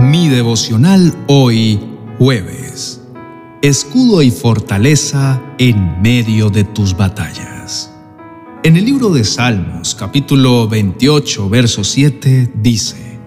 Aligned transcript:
Mi 0.00 0.28
devocional 0.28 1.12
hoy, 1.26 1.80
jueves. 2.18 3.00
Escudo 3.62 4.22
y 4.22 4.30
fortaleza 4.30 5.42
en 5.58 6.00
medio 6.00 6.50
de 6.50 6.62
tus 6.62 6.96
batallas. 6.96 7.92
En 8.62 8.76
el 8.76 8.84
libro 8.84 9.10
de 9.10 9.24
Salmos, 9.24 9.96
capítulo 9.96 10.68
28, 10.68 11.48
verso 11.48 11.82
7, 11.82 12.52
dice, 12.62 13.18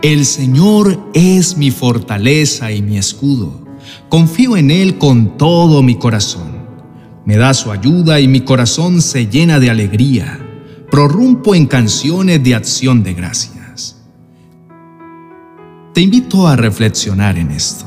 El 0.00 0.24
Señor 0.24 1.10
es 1.12 1.58
mi 1.58 1.70
fortaleza 1.70 2.72
y 2.72 2.80
mi 2.80 2.96
escudo. 2.96 3.60
Confío 4.08 4.56
en 4.56 4.70
Él 4.70 4.96
con 4.96 5.36
todo 5.36 5.82
mi 5.82 5.96
corazón. 5.96 6.56
Me 7.26 7.36
da 7.36 7.52
su 7.52 7.70
ayuda 7.70 8.18
y 8.18 8.28
mi 8.28 8.40
corazón 8.40 9.02
se 9.02 9.26
llena 9.26 9.60
de 9.60 9.68
alegría. 9.68 10.40
Prorrumpo 10.90 11.54
en 11.54 11.66
canciones 11.66 12.42
de 12.42 12.54
acción 12.54 13.02
de 13.02 13.12
gracia. 13.12 13.57
Te 15.98 16.02
invito 16.02 16.46
a 16.46 16.54
reflexionar 16.54 17.38
en 17.38 17.50
esto. 17.50 17.84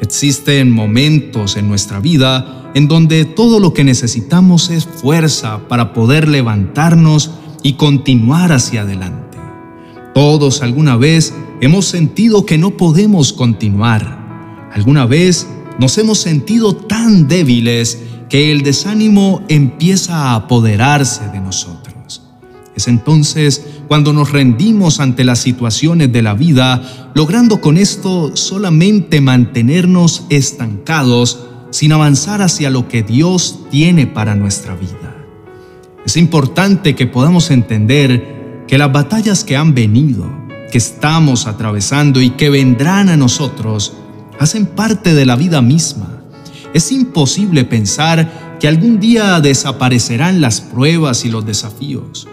Existen 0.00 0.70
momentos 0.70 1.56
en 1.56 1.66
nuestra 1.66 1.98
vida 1.98 2.70
en 2.76 2.86
donde 2.86 3.24
todo 3.24 3.58
lo 3.58 3.74
que 3.74 3.82
necesitamos 3.82 4.70
es 4.70 4.86
fuerza 4.86 5.66
para 5.66 5.92
poder 5.92 6.28
levantarnos 6.28 7.32
y 7.64 7.72
continuar 7.72 8.52
hacia 8.52 8.82
adelante. 8.82 9.38
Todos 10.14 10.62
alguna 10.62 10.96
vez 10.96 11.34
hemos 11.60 11.86
sentido 11.86 12.46
que 12.46 12.58
no 12.58 12.76
podemos 12.76 13.32
continuar. 13.32 14.70
Alguna 14.72 15.04
vez 15.04 15.48
nos 15.80 15.98
hemos 15.98 16.18
sentido 16.18 16.76
tan 16.76 17.26
débiles 17.26 18.02
que 18.28 18.52
el 18.52 18.62
desánimo 18.62 19.42
empieza 19.48 20.16
a 20.16 20.34
apoderarse 20.36 21.28
de 21.30 21.40
nosotros. 21.40 22.22
Es 22.76 22.86
entonces 22.86 23.75
cuando 23.88 24.12
nos 24.12 24.32
rendimos 24.32 25.00
ante 25.00 25.24
las 25.24 25.38
situaciones 25.38 26.12
de 26.12 26.22
la 26.22 26.34
vida, 26.34 27.10
logrando 27.14 27.60
con 27.60 27.76
esto 27.76 28.36
solamente 28.36 29.20
mantenernos 29.20 30.24
estancados 30.28 31.44
sin 31.70 31.92
avanzar 31.92 32.42
hacia 32.42 32.70
lo 32.70 32.88
que 32.88 33.02
Dios 33.02 33.60
tiene 33.70 34.06
para 34.06 34.34
nuestra 34.34 34.74
vida. 34.74 35.16
Es 36.04 36.16
importante 36.16 36.94
que 36.94 37.06
podamos 37.06 37.50
entender 37.50 38.64
que 38.66 38.78
las 38.78 38.92
batallas 38.92 39.44
que 39.44 39.56
han 39.56 39.74
venido, 39.74 40.30
que 40.70 40.78
estamos 40.78 41.46
atravesando 41.46 42.20
y 42.20 42.30
que 42.30 42.50
vendrán 42.50 43.08
a 43.08 43.16
nosotros, 43.16 43.94
hacen 44.38 44.66
parte 44.66 45.14
de 45.14 45.26
la 45.26 45.36
vida 45.36 45.62
misma. 45.62 46.22
Es 46.74 46.92
imposible 46.92 47.64
pensar 47.64 48.56
que 48.60 48.68
algún 48.68 48.98
día 49.00 49.40
desaparecerán 49.40 50.40
las 50.40 50.60
pruebas 50.60 51.24
y 51.24 51.30
los 51.30 51.44
desafíos 51.46 52.28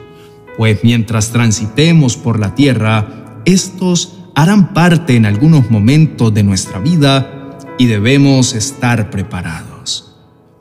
pues 0.58 0.80
mientras 0.84 1.32
transitemos 1.32 2.18
por 2.18 2.40
la 2.40 2.56
tierra, 2.56 3.42
estos 3.46 4.20
harán 4.36 4.73
parte 4.73 5.16
en 5.16 5.26
algunos 5.26 5.70
momentos 5.70 6.34
de 6.34 6.44
nuestra 6.44 6.80
vida 6.80 7.58
y 7.78 7.88
debemos 7.88 8.54
estar 8.54 9.10
preparados. 9.10 10.16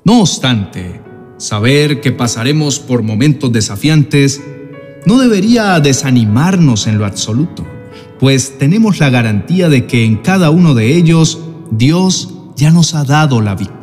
No 0.04 0.20
obstante, 0.20 1.00
saber 1.36 2.00
que 2.00 2.12
pasaremos 2.12 2.78
por 2.78 3.02
momentos 3.02 3.52
desafiantes 3.52 4.40
no 5.06 5.18
debería 5.18 5.80
desanimarnos 5.80 6.86
en 6.86 6.98
lo 6.98 7.06
absoluto, 7.06 7.66
pues 8.20 8.58
tenemos 8.58 9.00
la 9.00 9.10
garantía 9.10 9.68
de 9.68 9.86
que 9.86 10.04
en 10.04 10.16
cada 10.16 10.50
uno 10.50 10.74
de 10.74 10.96
ellos 10.96 11.40
Dios 11.70 12.34
ya 12.56 12.70
nos 12.70 12.94
ha 12.94 13.04
dado 13.04 13.40
la 13.40 13.54
victoria. 13.54 13.81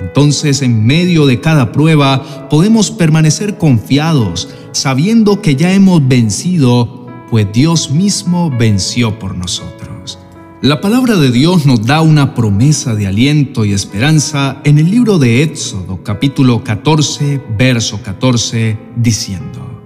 Entonces, 0.00 0.62
en 0.62 0.86
medio 0.86 1.26
de 1.26 1.40
cada 1.40 1.72
prueba, 1.72 2.48
podemos 2.48 2.90
permanecer 2.90 3.58
confiados, 3.58 4.48
sabiendo 4.72 5.42
que 5.42 5.56
ya 5.56 5.72
hemos 5.72 6.06
vencido, 6.06 7.06
pues 7.30 7.46
Dios 7.52 7.90
mismo 7.90 8.50
venció 8.50 9.18
por 9.18 9.36
nosotros. 9.36 10.18
La 10.62 10.80
palabra 10.80 11.16
de 11.16 11.30
Dios 11.30 11.64
nos 11.64 11.86
da 11.86 12.02
una 12.02 12.34
promesa 12.34 12.94
de 12.94 13.06
aliento 13.06 13.64
y 13.64 13.72
esperanza 13.72 14.60
en 14.64 14.78
el 14.78 14.90
libro 14.90 15.18
de 15.18 15.42
Éxodo 15.42 16.02
capítulo 16.02 16.62
14, 16.62 17.40
verso 17.56 18.02
14, 18.02 18.78
diciendo, 18.96 19.82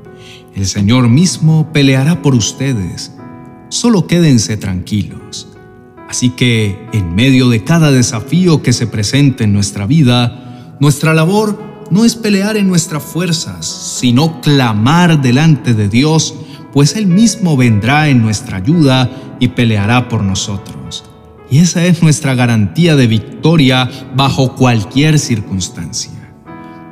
El 0.55 0.67
Señor 0.67 1.09
mismo 1.09 1.73
peleará 1.73 2.23
por 2.23 2.35
ustedes, 2.35 3.13
solo 3.69 4.07
quédense 4.09 4.57
tranquilos. 4.57 5.54
Así 6.09 6.31
que, 6.31 6.87
en 6.93 7.15
medio 7.15 7.49
de 7.49 7.65
cada 7.65 7.91
desafío 7.91 8.63
que 8.63 8.73
se 8.73 8.87
presente 8.87 9.45
en 9.45 9.53
nuestra 9.53 9.87
vida, 9.87 10.77
nuestra 10.81 11.15
labor 11.15 11.59
no 11.91 12.05
es 12.05 12.17
pelear 12.17 12.57
en 12.57 12.69
nuestras 12.69 13.03
fuerzas, 13.03 13.67
sino 13.67 14.41
clamar 14.41 15.21
delante 15.23 15.75
de 15.75 15.89
Dios, 15.89 16.35
pues 16.73 16.97
Él 16.97 17.07
mismo 17.07 17.57
vendrá 17.57 18.09
en 18.09 18.23
nuestra 18.23 18.59
ayuda 18.59 19.11
y 19.41 19.49
peleará 19.49 20.09
por 20.09 20.23
nosotros. 20.23 21.05
Y 21.51 21.59
esa 21.59 21.85
es 21.85 22.03
nuestra 22.03 22.35
garantía 22.35 22.97
de 22.97 23.07
victoria 23.07 23.89
bajo 24.17 24.55
cualquier 24.55 25.19
circunstancia. 25.19 26.13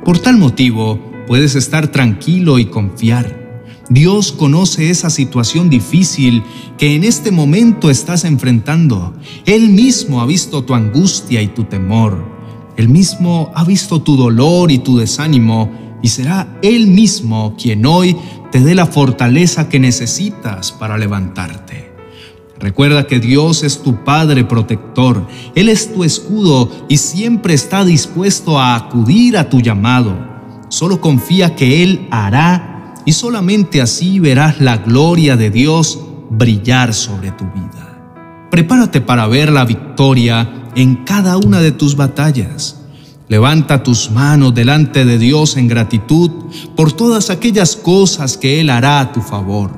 Por 0.05 0.19
tal 0.19 0.37
motivo, 0.37 0.99
puedes 1.27 1.55
estar 1.55 1.87
tranquilo 1.87 2.59
y 2.59 2.65
confiar. 2.65 3.42
Dios 3.89 4.31
conoce 4.31 4.89
esa 4.89 5.09
situación 5.09 5.69
difícil 5.69 6.43
que 6.77 6.95
en 6.95 7.03
este 7.03 7.31
momento 7.31 7.89
estás 7.89 8.23
enfrentando. 8.23 9.13
Él 9.45 9.69
mismo 9.69 10.21
ha 10.21 10.25
visto 10.25 10.63
tu 10.63 10.73
angustia 10.73 11.41
y 11.41 11.47
tu 11.47 11.65
temor. 11.65 12.31
Él 12.77 12.89
mismo 12.89 13.51
ha 13.53 13.63
visto 13.63 14.01
tu 14.01 14.15
dolor 14.15 14.71
y 14.71 14.79
tu 14.79 14.97
desánimo 14.97 15.69
y 16.01 16.07
será 16.09 16.59
Él 16.61 16.87
mismo 16.87 17.55
quien 17.57 17.85
hoy 17.85 18.15
te 18.51 18.61
dé 18.61 18.73
la 18.73 18.85
fortaleza 18.85 19.69
que 19.69 19.79
necesitas 19.79 20.71
para 20.71 20.97
levantarte. 20.97 21.91
Recuerda 22.59 23.07
que 23.07 23.19
Dios 23.19 23.63
es 23.63 23.83
tu 23.83 24.03
Padre 24.05 24.45
protector, 24.45 25.27
Él 25.55 25.67
es 25.67 25.93
tu 25.93 26.05
escudo 26.05 26.71
y 26.87 26.97
siempre 26.97 27.53
está 27.53 27.83
dispuesto 27.83 28.59
a 28.59 28.75
acudir 28.75 29.37
a 29.37 29.49
tu 29.49 29.59
llamado. 29.59 30.15
Solo 30.69 31.01
confía 31.01 31.55
que 31.55 31.83
Él 31.83 32.07
hará 32.09 32.72
y 33.05 33.13
solamente 33.13 33.81
así 33.81 34.19
verás 34.19 34.59
la 34.61 34.77
gloria 34.77 35.35
de 35.35 35.49
Dios 35.49 35.99
brillar 36.29 36.93
sobre 36.93 37.31
tu 37.31 37.45
vida. 37.45 38.47
Prepárate 38.49 39.01
para 39.01 39.27
ver 39.27 39.51
la 39.51 39.65
victoria 39.65 40.69
en 40.75 41.03
cada 41.03 41.37
una 41.37 41.59
de 41.59 41.71
tus 41.71 41.95
batallas. 41.95 42.79
Levanta 43.27 43.83
tus 43.83 44.11
manos 44.11 44.53
delante 44.53 45.05
de 45.05 45.17
Dios 45.17 45.57
en 45.57 45.67
gratitud 45.67 46.29
por 46.75 46.91
todas 46.91 47.29
aquellas 47.29 47.75
cosas 47.75 48.37
que 48.37 48.59
Él 48.59 48.69
hará 48.69 48.99
a 48.99 49.11
tu 49.11 49.21
favor. 49.21 49.71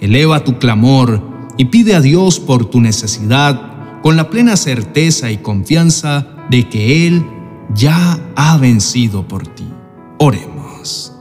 Eleva 0.00 0.44
tu 0.44 0.58
clamor 0.58 1.22
y 1.56 1.66
pide 1.66 1.94
a 1.94 2.00
Dios 2.00 2.38
por 2.38 2.66
tu 2.66 2.80
necesidad 2.80 4.00
con 4.02 4.16
la 4.16 4.28
plena 4.28 4.56
certeza 4.56 5.30
y 5.30 5.38
confianza 5.38 6.26
de 6.50 6.68
que 6.68 7.06
Él 7.06 7.26
ya 7.74 8.20
ha 8.36 8.58
vencido 8.58 9.26
por 9.26 9.46
ti. 9.46 9.64
Oremos. 10.18 11.13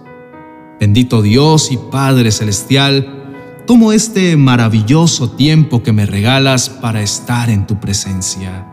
Bendito 0.80 1.22
Dios 1.22 1.72
y 1.72 1.78
Padre 1.78 2.32
Celestial, 2.32 3.64
tomo 3.68 3.94
este 3.94 4.36
maravilloso 4.36 5.32
tiempo 5.32 5.84
que 5.84 5.94
me 5.94 6.06
regalas 6.06 6.70
para 6.70 7.02
estar 7.02 7.50
en 7.50 7.68
tu 7.68 7.80
presencia. 7.80 8.68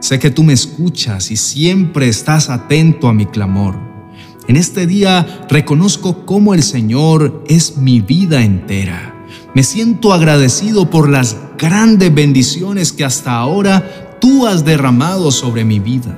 Sé 0.00 0.18
que 0.18 0.30
tú 0.30 0.42
me 0.42 0.52
escuchas 0.52 1.30
y 1.30 1.36
siempre 1.36 2.08
estás 2.08 2.50
atento 2.50 3.08
a 3.08 3.14
mi 3.14 3.26
clamor. 3.26 3.76
En 4.46 4.56
este 4.56 4.86
día 4.86 5.46
reconozco 5.48 6.26
cómo 6.26 6.54
el 6.54 6.62
Señor 6.62 7.44
es 7.48 7.76
mi 7.78 8.00
vida 8.00 8.42
entera. 8.42 9.14
Me 9.54 9.62
siento 9.62 10.12
agradecido 10.12 10.90
por 10.90 11.08
las 11.08 11.36
grandes 11.56 12.12
bendiciones 12.14 12.92
que 12.92 13.04
hasta 13.04 13.36
ahora 13.36 14.18
tú 14.20 14.46
has 14.46 14.64
derramado 14.64 15.30
sobre 15.30 15.64
mi 15.64 15.78
vida. 15.78 16.16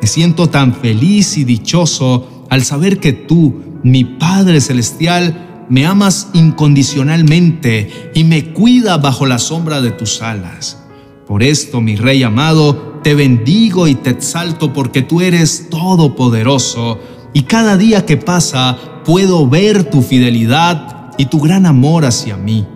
Me 0.00 0.08
siento 0.08 0.48
tan 0.48 0.74
feliz 0.74 1.36
y 1.36 1.44
dichoso 1.44 2.46
al 2.48 2.64
saber 2.64 2.98
que 2.98 3.12
tú, 3.12 3.62
mi 3.82 4.04
Padre 4.04 4.60
Celestial, 4.60 5.66
me 5.68 5.86
amas 5.86 6.30
incondicionalmente 6.32 8.10
y 8.14 8.24
me 8.24 8.52
cuida 8.52 8.96
bajo 8.98 9.26
la 9.26 9.38
sombra 9.38 9.80
de 9.80 9.90
tus 9.90 10.22
alas. 10.22 10.82
Por 11.26 11.42
esto, 11.42 11.80
mi 11.80 11.96
Rey 11.96 12.22
amado, 12.22 13.00
te 13.02 13.14
bendigo 13.14 13.86
y 13.86 13.94
te 13.94 14.10
exalto 14.10 14.72
porque 14.72 15.02
tú 15.02 15.20
eres 15.20 15.68
todopoderoso 15.70 16.98
y 17.34 17.42
cada 17.42 17.76
día 17.76 18.06
que 18.06 18.16
pasa 18.16 18.78
puedo 19.04 19.46
ver 19.48 19.84
tu 19.84 20.02
fidelidad 20.02 21.12
y 21.18 21.26
tu 21.26 21.40
gran 21.40 21.66
amor 21.66 22.04
hacia 22.04 22.36
mí. 22.36 22.66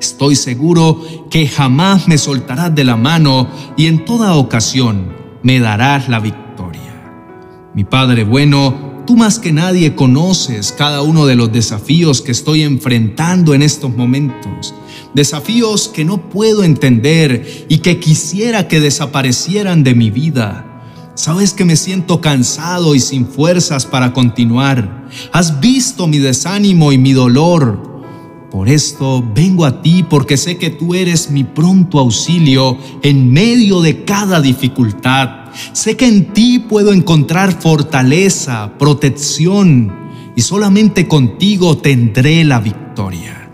Estoy 0.00 0.34
seguro 0.34 1.00
que 1.30 1.46
jamás 1.46 2.08
me 2.08 2.18
soltarás 2.18 2.74
de 2.74 2.82
la 2.82 2.96
mano 2.96 3.48
y 3.76 3.86
en 3.86 4.04
toda 4.04 4.34
ocasión 4.34 5.12
me 5.44 5.60
darás 5.60 6.08
la 6.08 6.18
victoria. 6.18 7.70
Mi 7.74 7.84
Padre 7.84 8.24
bueno, 8.24 8.91
tú 9.12 9.18
más 9.18 9.38
que 9.38 9.52
nadie 9.52 9.94
conoces 9.94 10.72
cada 10.72 11.02
uno 11.02 11.26
de 11.26 11.34
los 11.34 11.52
desafíos 11.52 12.22
que 12.22 12.32
estoy 12.32 12.62
enfrentando 12.62 13.52
en 13.52 13.60
estos 13.60 13.94
momentos 13.94 14.72
desafíos 15.12 15.88
que 15.88 16.02
no 16.02 16.30
puedo 16.30 16.64
entender 16.64 17.66
y 17.68 17.80
que 17.80 18.00
quisiera 18.00 18.68
que 18.68 18.80
desaparecieran 18.80 19.84
de 19.84 19.94
mi 19.94 20.08
vida. 20.08 21.12
Sabes 21.14 21.52
que 21.52 21.66
me 21.66 21.76
siento 21.76 22.22
cansado 22.22 22.94
y 22.94 23.00
sin 23.00 23.26
fuerzas 23.26 23.84
para 23.84 24.14
continuar. 24.14 25.10
Has 25.30 25.60
visto 25.60 26.06
mi 26.06 26.16
desánimo 26.16 26.90
y 26.90 26.96
mi 26.96 27.12
dolor. 27.12 28.06
Por 28.50 28.70
esto 28.70 29.22
vengo 29.34 29.66
a 29.66 29.82
ti 29.82 30.06
porque 30.08 30.38
sé 30.38 30.56
que 30.56 30.70
tú 30.70 30.94
eres 30.94 31.30
mi 31.30 31.44
pronto 31.44 31.98
auxilio 31.98 32.78
en 33.02 33.30
medio 33.30 33.82
de 33.82 34.04
cada 34.06 34.40
dificultad. 34.40 35.41
Sé 35.72 35.96
que 35.96 36.06
en 36.06 36.32
ti 36.32 36.58
puedo 36.58 36.92
encontrar 36.92 37.60
fortaleza, 37.60 38.72
protección 38.78 39.92
y 40.36 40.42
solamente 40.42 41.08
contigo 41.08 41.78
tendré 41.78 42.44
la 42.44 42.60
victoria. 42.60 43.50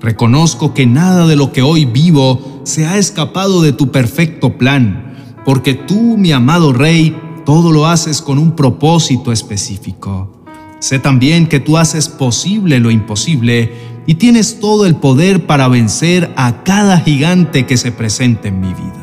Reconozco 0.00 0.74
que 0.74 0.86
nada 0.86 1.26
de 1.26 1.36
lo 1.36 1.52
que 1.52 1.62
hoy 1.62 1.84
vivo 1.84 2.60
se 2.64 2.86
ha 2.86 2.98
escapado 2.98 3.62
de 3.62 3.72
tu 3.72 3.90
perfecto 3.90 4.58
plan, 4.58 5.14
porque 5.44 5.74
tú, 5.74 6.16
mi 6.16 6.32
amado 6.32 6.72
Rey, 6.72 7.16
todo 7.44 7.72
lo 7.72 7.86
haces 7.86 8.20
con 8.20 8.38
un 8.38 8.56
propósito 8.56 9.32
específico. 9.32 10.44
Sé 10.80 10.98
también 10.98 11.46
que 11.46 11.60
tú 11.60 11.78
haces 11.78 12.08
posible 12.08 12.80
lo 12.80 12.90
imposible 12.90 13.72
y 14.06 14.16
tienes 14.16 14.60
todo 14.60 14.86
el 14.86 14.96
poder 14.96 15.46
para 15.46 15.68
vencer 15.68 16.32
a 16.36 16.62
cada 16.64 17.00
gigante 17.00 17.66
que 17.66 17.76
se 17.76 17.92
presente 17.92 18.48
en 18.48 18.60
mi 18.60 18.68
vida. 18.68 18.95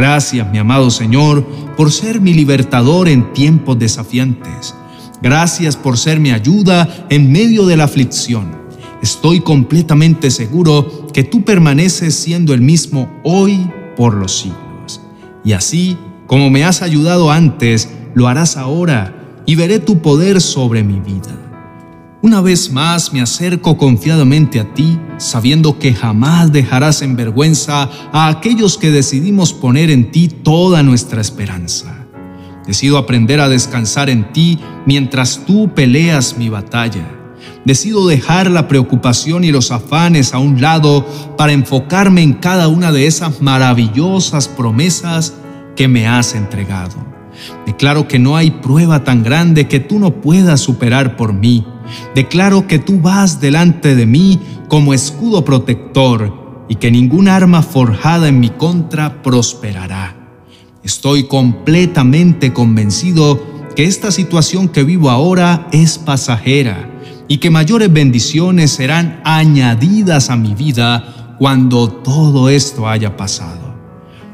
Gracias, 0.00 0.50
mi 0.50 0.56
amado 0.56 0.88
Señor, 0.88 1.44
por 1.76 1.92
ser 1.92 2.22
mi 2.22 2.32
libertador 2.32 3.06
en 3.06 3.34
tiempos 3.34 3.78
desafiantes. 3.78 4.74
Gracias 5.20 5.76
por 5.76 5.98
ser 5.98 6.18
mi 6.18 6.30
ayuda 6.30 7.06
en 7.10 7.30
medio 7.30 7.66
de 7.66 7.76
la 7.76 7.84
aflicción. 7.84 8.46
Estoy 9.02 9.40
completamente 9.40 10.30
seguro 10.30 11.06
que 11.12 11.22
tú 11.22 11.44
permaneces 11.44 12.14
siendo 12.14 12.54
el 12.54 12.62
mismo 12.62 13.10
hoy 13.24 13.70
por 13.94 14.14
los 14.14 14.38
siglos. 14.38 15.02
Y 15.44 15.52
así, 15.52 15.98
como 16.26 16.48
me 16.48 16.64
has 16.64 16.80
ayudado 16.80 17.30
antes, 17.30 17.90
lo 18.14 18.26
harás 18.26 18.56
ahora 18.56 19.42
y 19.44 19.54
veré 19.54 19.80
tu 19.80 20.00
poder 20.00 20.40
sobre 20.40 20.82
mi 20.82 20.98
vida. 20.98 21.49
Una 22.22 22.42
vez 22.42 22.70
más 22.70 23.14
me 23.14 23.22
acerco 23.22 23.78
confiadamente 23.78 24.60
a 24.60 24.74
ti, 24.74 24.98
sabiendo 25.16 25.78
que 25.78 25.94
jamás 25.94 26.52
dejarás 26.52 27.00
en 27.00 27.16
vergüenza 27.16 27.88
a 28.12 28.28
aquellos 28.28 28.76
que 28.76 28.90
decidimos 28.90 29.54
poner 29.54 29.90
en 29.90 30.10
ti 30.10 30.28
toda 30.28 30.82
nuestra 30.82 31.22
esperanza. 31.22 32.06
Decido 32.66 32.98
aprender 32.98 33.40
a 33.40 33.48
descansar 33.48 34.10
en 34.10 34.30
ti 34.34 34.58
mientras 34.84 35.46
tú 35.46 35.72
peleas 35.74 36.36
mi 36.36 36.50
batalla. 36.50 37.10
Decido 37.64 38.06
dejar 38.06 38.50
la 38.50 38.68
preocupación 38.68 39.42
y 39.42 39.50
los 39.50 39.70
afanes 39.70 40.34
a 40.34 40.38
un 40.40 40.60
lado 40.60 41.06
para 41.38 41.52
enfocarme 41.52 42.20
en 42.20 42.34
cada 42.34 42.68
una 42.68 42.92
de 42.92 43.06
esas 43.06 43.40
maravillosas 43.40 44.46
promesas 44.46 45.32
que 45.74 45.88
me 45.88 46.06
has 46.06 46.34
entregado. 46.34 46.96
Declaro 47.64 48.06
que 48.06 48.18
no 48.18 48.36
hay 48.36 48.50
prueba 48.50 49.04
tan 49.04 49.22
grande 49.22 49.68
que 49.68 49.80
tú 49.80 49.98
no 49.98 50.20
puedas 50.20 50.60
superar 50.60 51.16
por 51.16 51.32
mí 51.32 51.64
Declaro 52.14 52.66
que 52.66 52.78
tú 52.78 53.00
vas 53.00 53.40
delante 53.40 53.94
de 53.94 54.06
mí 54.06 54.40
como 54.68 54.94
escudo 54.94 55.44
protector 55.44 56.66
y 56.68 56.76
que 56.76 56.90
ningún 56.90 57.28
arma 57.28 57.62
forjada 57.62 58.28
en 58.28 58.40
mi 58.40 58.50
contra 58.50 59.22
prosperará. 59.22 60.16
Estoy 60.82 61.24
completamente 61.24 62.52
convencido 62.52 63.42
que 63.76 63.84
esta 63.84 64.10
situación 64.10 64.68
que 64.68 64.84
vivo 64.84 65.10
ahora 65.10 65.68
es 65.72 65.98
pasajera 65.98 66.90
y 67.28 67.38
que 67.38 67.50
mayores 67.50 67.92
bendiciones 67.92 68.72
serán 68.72 69.20
añadidas 69.24 70.30
a 70.30 70.36
mi 70.36 70.54
vida 70.54 71.36
cuando 71.38 71.88
todo 71.88 72.48
esto 72.48 72.88
haya 72.88 73.16
pasado. 73.16 73.74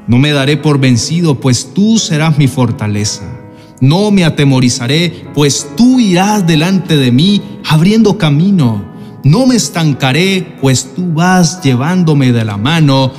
No 0.06 0.18
me 0.18 0.32
daré 0.32 0.56
por 0.56 0.78
vencido, 0.78 1.40
pues 1.40 1.74
tú 1.74 1.98
serás 1.98 2.38
mi 2.38 2.48
fortaleza. 2.48 3.35
No 3.80 4.10
me 4.10 4.24
atemorizaré, 4.24 5.26
pues 5.34 5.68
tú 5.76 6.00
irás 6.00 6.46
delante 6.46 6.96
de 6.96 7.12
mí 7.12 7.42
abriendo 7.68 8.16
camino. 8.16 8.84
No 9.22 9.46
me 9.46 9.56
estancaré, 9.56 10.56
pues 10.60 10.94
tú 10.94 11.12
vas 11.12 11.60
llevándome 11.62 12.32
de 12.32 12.44
la 12.44 12.56
mano 12.56 13.12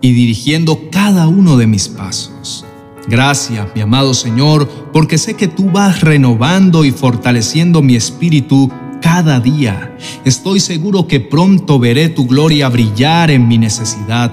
y 0.00 0.12
dirigiendo 0.12 0.90
cada 0.90 1.28
uno 1.28 1.56
de 1.56 1.66
mis 1.66 1.88
pasos. 1.88 2.66
Gracias, 3.08 3.66
mi 3.74 3.80
amado 3.80 4.12
Señor, 4.14 4.68
porque 4.92 5.18
sé 5.18 5.34
que 5.34 5.48
tú 5.48 5.70
vas 5.70 6.02
renovando 6.02 6.84
y 6.84 6.92
fortaleciendo 6.92 7.80
mi 7.82 7.96
espíritu 7.96 8.70
cada 9.00 9.40
día. 9.40 9.96
Estoy 10.24 10.60
seguro 10.60 11.06
que 11.06 11.20
pronto 11.20 11.78
veré 11.78 12.08
tu 12.08 12.26
gloria 12.26 12.68
brillar 12.68 13.30
en 13.30 13.48
mi 13.48 13.58
necesidad. 13.58 14.32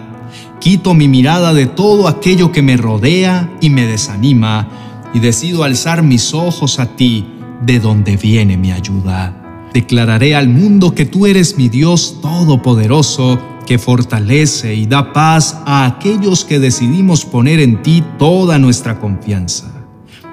Quito 0.60 0.94
mi 0.94 1.08
mirada 1.08 1.54
de 1.54 1.68
todo 1.68 2.08
aquello 2.08 2.52
que 2.52 2.62
me 2.62 2.76
rodea 2.76 3.50
y 3.62 3.70
me 3.70 3.86
desanima 3.86 4.89
y 5.14 5.20
decido 5.20 5.64
alzar 5.64 6.04
mis 6.04 6.34
ojos 6.34 6.80
a 6.80 6.96
ti, 6.96 7.26
de 7.62 7.80
donde 7.80 8.18
viene 8.18 8.58
mi 8.58 8.72
ayuda. 8.72 9.70
Declararé 9.74 10.36
al 10.36 10.50
mundo 10.50 10.96
que 10.96 11.06
tú 11.06 11.26
eres 11.26 11.58
mi 11.58 11.70
Dios 11.70 12.20
todopoderoso, 12.22 13.40
que 13.66 13.78
fortalece 13.78 14.74
y 14.74 14.88
da 14.88 15.14
paz 15.14 15.60
a 15.66 15.86
aquellos 15.86 16.44
que 16.44 16.60
decidimos 16.60 17.26
poner 17.26 17.60
en 17.60 17.84
ti 17.84 18.04
toda 18.18 18.58
nuestra 18.58 19.00
confianza. 19.00 19.72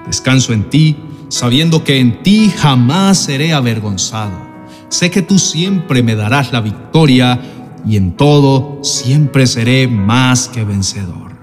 Descanso 0.07 0.53
en 0.53 0.71
ti, 0.71 0.97
sabiendo 1.29 1.85
que 1.85 1.99
en 1.99 2.23
ti 2.23 2.51
jamás 2.57 3.19
seré 3.19 3.53
avergonzado. 3.53 4.47
Sé 4.89 5.11
que 5.11 5.21
tú 5.21 5.39
siempre 5.39 6.03
me 6.03 6.15
darás 6.15 6.53
la 6.53 6.61
victoria 6.61 7.41
y 7.87 7.97
en 7.97 8.17
todo 8.17 8.79
siempre 8.83 9.47
seré 9.47 9.87
más 9.87 10.49
que 10.49 10.65
vencedor. 10.65 11.37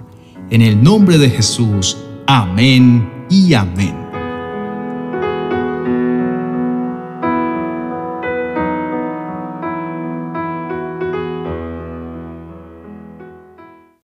En 0.49 0.61
el 0.61 0.81
nombre 0.81 1.17
de 1.17 1.29
Jesús, 1.29 1.97
amén 2.25 3.12
y 3.29 3.53
amén. 3.53 4.02